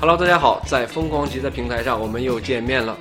[0.00, 2.96] Hello，大家好，在疯狂吉的平台上，我们又见面了。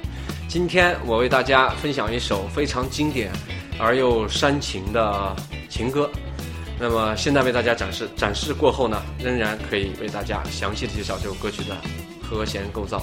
[0.50, 3.32] 今天我为大家分享一首非常经典
[3.80, 5.34] 而又煽情的
[5.70, 6.12] 情歌。
[6.78, 11.78] 那么现在为大家展示，展示过后呢，仍然可以为大家详细的介绍这首歌曲的
[12.22, 13.02] 和弦构造。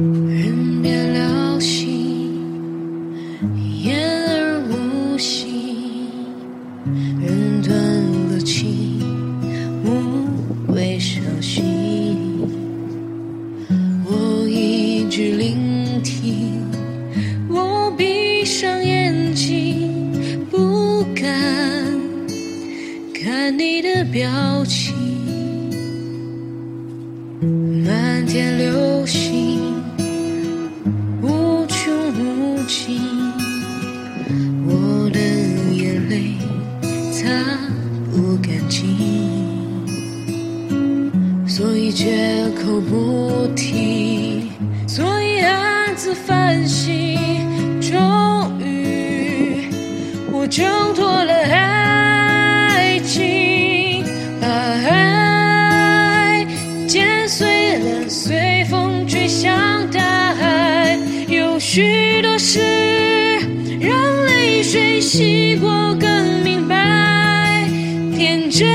[0.00, 2.30] 人变了心，
[3.82, 3.98] 言
[4.28, 6.06] 而无信，
[7.20, 7.76] 人断
[8.30, 9.00] 了情，
[9.84, 12.16] 无谓伤心。
[14.04, 16.62] 我一直聆听，
[17.48, 20.12] 我闭上眼睛，
[20.48, 21.24] 不敢
[23.12, 24.94] 看你的表情。
[27.84, 28.77] 漫天流
[41.88, 44.50] 所以绝口不提，
[44.86, 47.18] 所以暗自反省。
[47.80, 49.70] 终于，
[50.30, 54.04] 我挣脱了爱情，
[54.38, 56.46] 把爱
[56.86, 60.98] 剪碎了，随风吹向大海。
[61.26, 62.60] 有许多事，
[63.80, 67.66] 让泪水洗过更明白。
[68.14, 68.68] 天真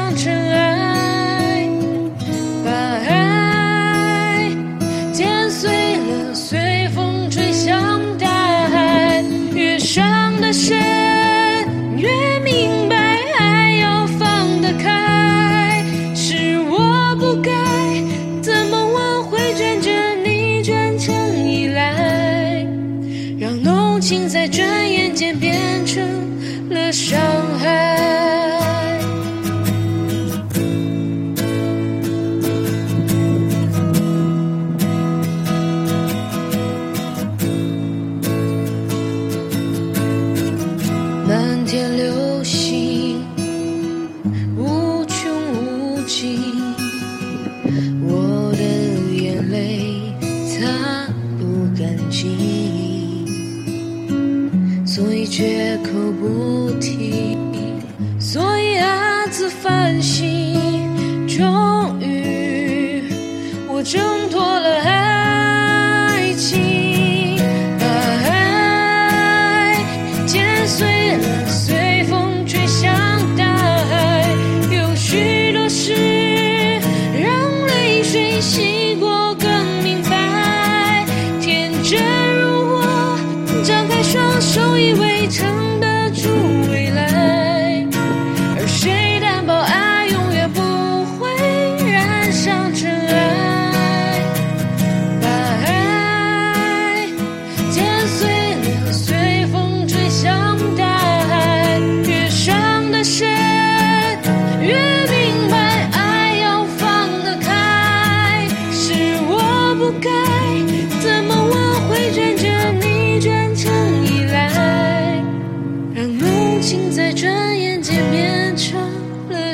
[0.00, 1.68] 染上尘埃？
[2.64, 4.50] 把爱
[5.12, 8.26] 剪碎了，随风吹向大
[8.68, 9.22] 海。
[9.52, 10.78] 越伤得深，
[11.96, 12.08] 越
[12.40, 12.96] 明白
[13.38, 15.84] 爱要放得开。
[16.14, 17.52] 是我不该，
[18.40, 19.90] 怎么挽回卷着
[20.24, 21.14] 你转成
[21.46, 22.66] 依赖？
[23.38, 26.02] 让浓情在转眼间变成
[26.70, 27.20] 了伤
[54.92, 55.90] 所以绝口
[56.20, 57.38] 不提，
[58.18, 60.49] 所以暗自反省。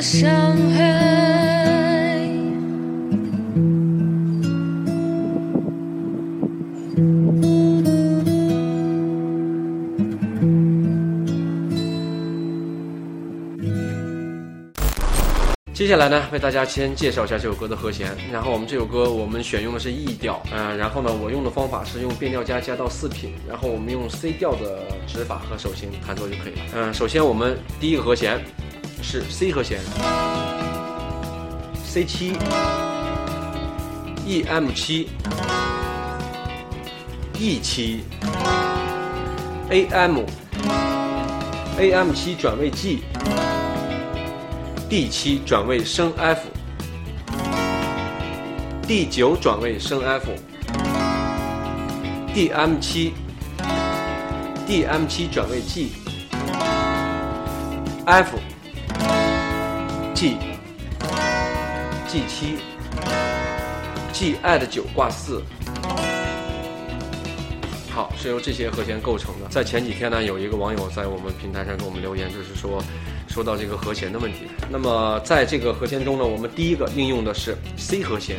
[0.07, 0.85] 伤害。
[15.73, 18.15] 接下来呢，为大家先介绍一下这首歌的和弦。
[18.31, 26.61] 然后我们这首歌我们选用的是 E 调，嗯、然后呢，我用的方法是用变调加加到四品，然后我们用 C 调的指法和手型弹奏就可以了。
[26.75, 28.39] 嗯、首先我们第一个和弦
[29.01, 29.79] 是 C 和弦
[31.83, 32.33] ，C 七
[34.25, 35.09] ，E M 七
[37.39, 38.03] ，E 七
[39.69, 43.03] ，A M，A M 七转位 G。
[44.89, 46.47] D 七转位升 F，D
[49.05, 53.11] 九转位升 F，D M 七
[54.65, 58.37] ，D M 七转位 G，F
[60.17, 62.57] G，F，G，G 七
[64.11, 65.43] G add 九挂四。
[67.91, 69.47] 好，是由这些和弦构成的。
[69.47, 72.83] 在前几天呢，有一个网友在我们平台上给我们留言，就是说
[73.27, 74.47] 说到这个和弦的问题。
[74.71, 78.37] 那么在这个和弦中呢，我们第一个应用的是 C 和弦。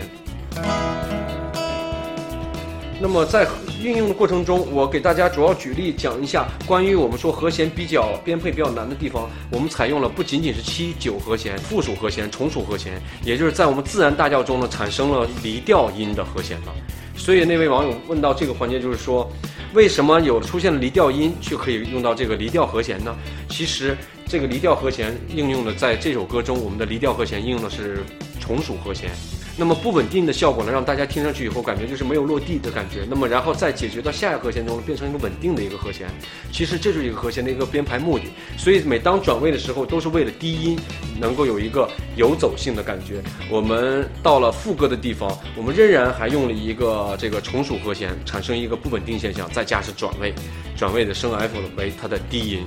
[3.00, 3.46] 那么在
[3.80, 9.30] 运用的过程中，我给大家主要举例讲一下关于我们说和弦比较编配比较难的地方。
[9.52, 16.74] 我们采用了不仅仅是七九和弦、附属和弦、从属和弦，也就是在我们自然大调中呢产生了离调音的和弦了。
[17.16, 19.30] 所以那位网友问到这个环节，就是说，
[19.74, 23.16] 为什么有出现了离调音，却可以用到这个离调和弦呢？
[23.48, 23.96] 其实
[24.26, 28.02] 这个离调和弦应用的在这首歌中，我们的离调和弦应用的是
[28.40, 29.10] 从属和弦。
[29.58, 33.04] 那么不稳定的效果呢，让大家听上去以后感觉就是没有落地的感觉。
[33.10, 36.06] 那么然后再解决到下一个和弦中，变成一个稳定的一个和弦。
[36.52, 38.26] 其实这就是一个和弦的一个编排目的。
[38.56, 40.78] 所以每当转位的时候，都是为了低音
[41.20, 43.20] 能够有一个游走性的感觉。
[43.50, 50.32] 我们到了副歌的地方，我们仍然还用了一个这个从属和弦，产生一个不稳定现象，再加上转位，
[50.76, 52.64] 转位的升 F 为它的低音。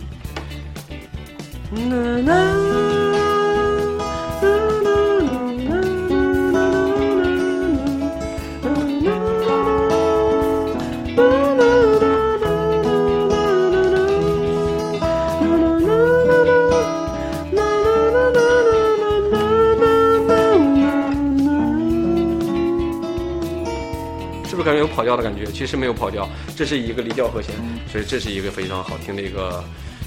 [25.02, 25.52] 跑调的感觉？
[25.52, 27.56] 其实没有跑调，这是一个离调和弦，
[27.92, 29.64] 所以这是一个非常好听的一个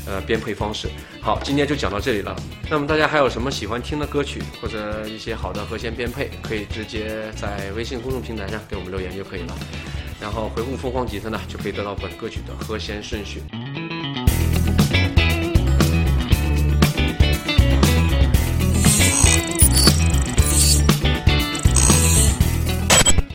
[0.07, 0.89] 呃编配方式。
[1.21, 2.37] 好，今天就讲到这里了。
[2.71, 9.59] 那么大家还有什么喜欢听的歌曲或者一些好的和弦编配，可以直接在微信公众平台上给我们留言就可以了。
[10.21, 13.43] 然后回复“凤凰吉他”呢，就可以得到本歌曲的和弦顺序。